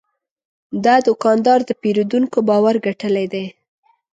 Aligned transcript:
دا 0.85 0.95
دوکاندار 1.07 1.59
د 1.65 1.71
پیرودونکو 1.81 2.37
باور 2.49 2.75
ګټلی 2.85 3.25
دی. 3.33 3.45